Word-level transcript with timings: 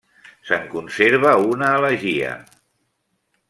Se'n 0.49 0.63
conserva 0.71 1.35
una 1.51 1.69
elegia. 1.83 2.35